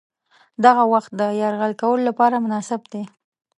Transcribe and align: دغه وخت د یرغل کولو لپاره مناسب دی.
دغه 0.65 0.83
وخت 0.93 1.11
د 1.19 1.21
یرغل 1.41 1.73
کولو 1.81 2.03
لپاره 2.09 2.43
مناسب 2.45 2.81
دی. 2.91 3.03